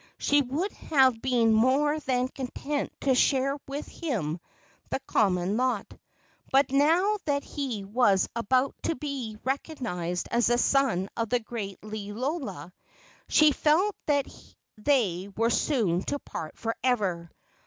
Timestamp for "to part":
16.05-16.57